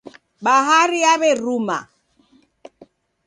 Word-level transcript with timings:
Bahari 0.43 0.97
yaw'eruma. 1.05 1.77